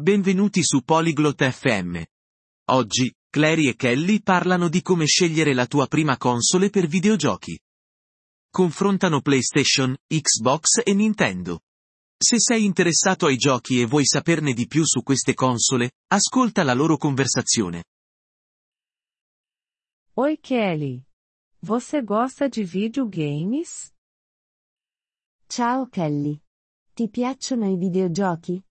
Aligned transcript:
Benvenuti 0.00 0.62
su 0.62 0.80
Polyglot 0.80 1.46
FM. 1.46 2.02
Oggi, 2.70 3.12
Clary 3.28 3.68
e 3.68 3.76
Kelly 3.76 4.22
parlano 4.22 4.70
di 4.70 4.80
come 4.80 5.04
scegliere 5.04 5.52
la 5.52 5.66
tua 5.66 5.86
prima 5.88 6.16
console 6.16 6.70
per 6.70 6.86
videogiochi. 6.86 7.60
Confrontano 8.50 9.20
PlayStation, 9.20 9.94
Xbox 10.06 10.80
e 10.84 10.94
Nintendo. 10.94 11.60
Se 12.16 12.36
sei 12.38 12.64
interessato 12.64 13.26
ai 13.26 13.36
giochi 13.36 13.78
e 13.78 13.84
vuoi 13.84 14.06
saperne 14.06 14.54
di 14.54 14.66
più 14.66 14.86
su 14.86 15.02
queste 15.02 15.34
console, 15.34 15.90
ascolta 16.06 16.62
la 16.62 16.72
loro 16.72 16.96
conversazione. 16.96 17.84
Oi 20.14 20.38
Kelly. 20.40 21.04
Você 21.58 22.02
gosta 22.02 22.48
de 22.48 22.64
videogames? 22.64 23.92
Ciao 25.46 25.86
Kelly. 25.88 26.40
Ti 26.94 27.06
piacciono 27.10 27.70
i 27.70 27.76
videogiochi? 27.76 28.64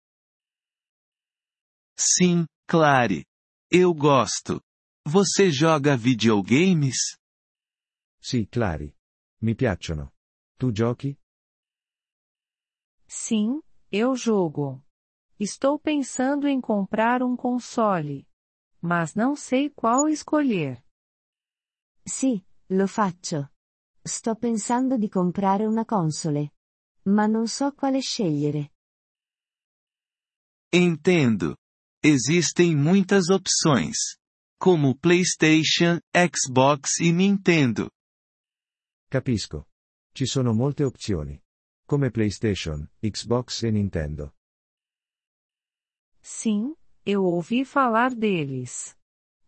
Sim, 2.00 2.46
Clary. 2.66 3.26
Eu 3.70 3.94
gosto. 3.94 4.62
Você 5.06 5.52
joga 5.52 5.98
videogames? 5.98 7.18
Sì, 8.22 8.48
Clary. 8.48 8.96
Mi 9.42 9.54
piacciono. 9.54 10.14
Tu 10.58 10.72
giochi? 10.72 11.20
Sim, 13.06 13.62
eu 13.92 14.16
jogo. 14.16 14.82
Estou 15.38 15.78
pensando 15.78 16.48
em 16.48 16.62
comprar 16.62 17.22
um 17.22 17.36
console. 17.36 18.26
Mas 18.82 19.14
não 19.14 19.36
sei 19.36 19.70
qual 19.70 20.08
escolher. 20.08 20.82
Sì, 22.06 22.42
lo 22.70 22.88
faccio. 22.88 23.52
Sto 24.02 24.36
pensando 24.36 24.98
di 24.98 25.10
comprare 25.10 25.66
una 25.66 25.84
console. 25.84 26.54
Ma 27.08 27.28
non 27.28 27.48
so 27.48 27.74
quale 27.74 28.00
scegliere. 28.00 28.72
Entendo. 30.72 31.59
Existem 32.02 32.78
muitas 32.78 33.30
opções. 33.30 33.98
Como 34.58 34.98
PlayStation, 34.98 36.00
Xbox 36.16 37.02
e 37.02 37.12
Nintendo. 37.12 37.92
Capisco. 39.10 39.68
Ci 40.14 40.26
sono 40.26 40.54
molte 40.54 40.86
opzioni. 40.86 41.42
Come 41.86 42.10
PlayStation, 42.10 42.88
Xbox 43.02 43.64
e 43.64 43.72
Nintendo. 43.72 44.34
Sim, 46.22 46.74
eu 47.06 47.26
ouvi 47.26 47.66
falar 47.66 48.16
deles. 48.16 48.96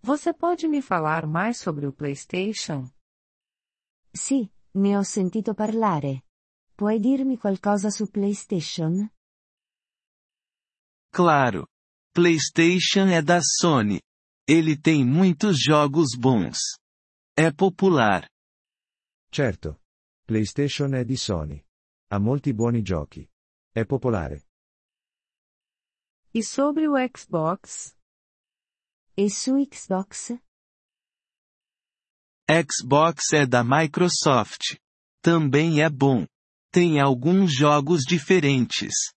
Você 0.01 0.33
pode 0.33 0.67
me 0.67 0.81
falar 0.81 1.25
mais 1.25 1.57
sobre 1.57 1.87
o 1.87 1.93
PlayStation? 1.93 2.91
Sì, 4.13 4.51
ne 4.73 4.97
ho 4.97 5.03
sentito 5.03 5.53
parlare. 5.53 6.25
Puoi 6.75 6.99
dirmi 6.99 7.37
qualcosa 7.37 7.89
su 7.89 8.09
PlayStation? 8.09 9.09
Claro. 11.13 11.70
PlayStation 12.13 13.07
é 13.07 13.21
da 13.21 13.39
Sony. 13.41 14.01
Ele 14.45 14.75
tem 14.75 15.05
muitos 15.05 15.57
jogos 15.57 16.09
bons. 16.17 16.57
É 17.37 17.49
popular. 17.53 18.29
Certo. 19.31 19.79
PlayStation 20.25 20.93
è 20.93 21.05
di 21.05 21.15
Sony. 21.15 21.63
Ha 22.09 22.19
molti 22.19 22.53
buoni 22.53 22.81
giochi. 22.81 23.25
È 23.73 23.85
popolare. 23.85 24.43
E 26.33 26.43
sobre 26.43 26.85
o 26.85 26.95
Xbox? 26.95 27.95
E 29.15 29.29
su 29.29 29.55
Xbox? 29.65 30.33
Xbox 32.45 33.31
é 33.31 33.45
da 33.45 33.63
Microsoft. 33.63 34.77
Também 35.21 35.81
é 35.81 35.89
bom. 35.89 36.27
Tem 36.73 36.99
alguns 36.99 37.53
jogos 37.53 38.01
diferentes. 38.03 39.13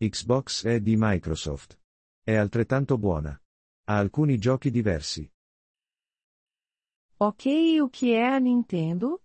Xbox 0.00 0.64
è 0.64 0.80
di 0.80 0.96
Microsoft. 0.96 1.81
È 2.24 2.36
altrettanto 2.36 2.98
buona. 2.98 3.36
Ha 3.88 3.98
alcuni 3.98 4.38
giochi 4.38 4.70
diversi. 4.70 5.28
Ok, 7.18 7.46
e 7.46 7.80
o 7.82 7.88
que 7.88 8.12
é 8.12 8.24
a 8.24 8.38
Nintendo? 8.38 9.20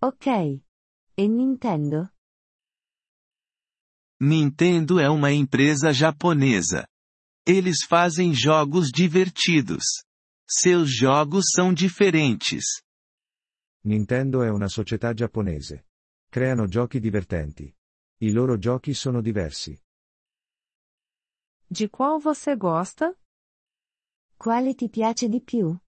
Ok. 0.00 0.62
E 1.16 1.28
Nintendo? 1.28 2.08
Nintendo 4.20 5.00
é 5.00 5.08
uma 5.08 5.32
empresa 5.32 5.92
japonesa. 5.92 6.86
Eles 7.44 7.84
fazem 7.84 8.32
jogos 8.32 8.90
divertidos. 8.92 10.04
Seus 10.48 10.88
jogos 10.88 11.46
são 11.52 11.74
diferentes. 11.74 12.80
Nintendo 13.84 14.44
è 14.44 14.48
una 14.48 14.68
società 14.68 15.12
giapponese. 15.12 15.88
Creano 16.28 16.66
giochi 16.68 17.00
divertenti. 17.00 17.74
I 18.18 18.30
loro 18.30 18.56
giochi 18.56 18.94
sono 18.94 19.20
diversi. 19.20 19.76
De 21.72 21.88
qual 21.88 22.20
você 22.20 22.54
gosta? 22.54 23.18
Quale 24.36 24.74
ti 24.74 24.90
piace 24.90 25.26
di 25.26 25.40
più? 25.40 25.80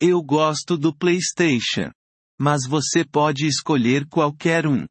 Eu 0.00 0.24
gosto 0.24 0.76
do 0.76 0.92
PlayStation. 0.92 1.92
Mas 2.36 2.66
você 2.66 3.04
pode 3.08 3.46
escolher 3.46 4.08
qualquer 4.08 4.66
um. 4.66 4.88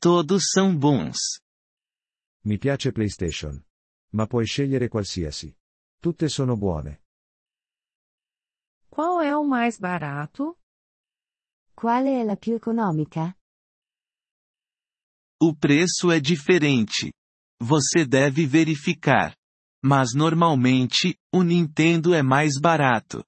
Todos 0.00 0.52
são 0.54 0.72
bons. 0.78 1.18
Mi 2.44 2.56
piace 2.58 2.92
PlayStation. 2.92 3.60
Ma 4.12 4.28
puoi 4.28 4.46
scegliere 4.46 4.88
qualsiasi. 4.88 5.52
Tutte 6.00 6.28
sono 6.28 6.56
buone. 6.56 7.02
Qual 8.88 9.20
é 9.20 9.36
o 9.36 9.42
mais 9.42 9.80
barato? 9.80 10.56
Quale 11.74 12.20
è 12.20 12.22
la 12.22 12.36
più 12.36 12.54
economica? 12.54 13.36
O 15.40 15.56
preço 15.56 16.12
é 16.12 16.20
diferente. 16.20 17.12
Você 17.60 18.06
deve 18.06 18.46
verificar. 18.46 19.36
Mas 19.82 20.12
normalmente, 20.12 21.16
o 21.32 21.42
Nintendo 21.42 22.14
é 22.14 22.22
mais 22.22 22.58
barato. 22.60 23.24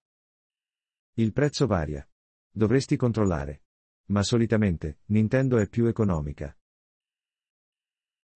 Il 1.16 1.32
prezzo 1.32 1.66
varia. 1.66 2.08
Dovresti 2.52 2.96
controllare. 2.96 3.62
Ma 4.10 4.22
solitamente, 4.22 5.00
Nintendo 5.06 5.58
è 5.58 5.68
più 5.68 5.86
economica. 5.86 6.56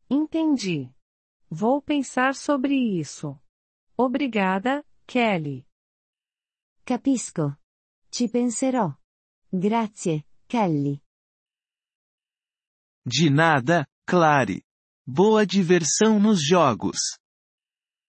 Entendi. 0.08 0.92
Vou 1.50 1.82
pensar 1.82 2.34
sobre 2.34 2.74
isso. 2.74 3.42
Obrigada, 3.96 4.84
Kelly. 5.06 5.66
Capisco. 6.84 7.58
Ci 8.08 8.28
penserò. 8.28 8.92
Grazie, 9.48 10.26
Kelly. 10.46 11.00
De 13.02 13.30
nada, 13.30 13.86
Clary. 14.04 14.62
Boa 15.06 15.44
diversão 15.44 16.18
nos 16.18 16.40
jogos. 16.42 17.18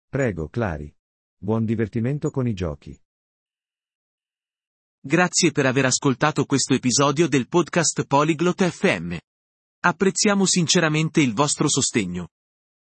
Prego, 0.10 0.50
Clary. 0.50 0.94
Buon 1.40 1.64
divertimento 1.64 2.30
con 2.30 2.50
i 2.50 2.54
giochi. 2.54 3.00
Grazie 5.00 5.54
per 5.54 5.68
aver 5.68 5.86
ascoltato 5.86 6.44
questo 6.44 6.74
episodio 6.74 7.30
del 7.30 7.48
podcast 7.48 8.04
Polyglot 8.06 8.68
FM. 8.68 9.16
Apprezziamo 9.86 10.46
sinceramente 10.46 11.22
il 11.22 11.34
vostro 11.34 11.70
sostegno. 11.70 12.28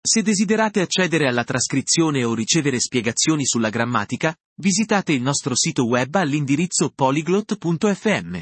Se 0.04 0.20
desiderate 0.22 0.80
accedere 0.80 1.28
alla 1.28 1.44
trascrizione 1.44 2.24
o 2.24 2.34
ricevere 2.34 2.80
spiegazioni 2.80 3.46
sulla 3.46 3.70
grammatica, 3.70 4.36
visitate 4.56 5.12
il 5.12 5.22
nostro 5.22 5.54
sito 5.54 5.86
web 5.86 6.12
all'indirizzo 6.16 6.90
polyglot.fm. 6.90 8.40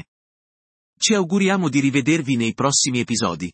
Ci 0.97 1.13
auguriamo 1.13 1.69
di 1.69 1.79
rivedervi 1.79 2.35
nei 2.35 2.55
prossimi 2.55 2.99
episodi. 2.99 3.53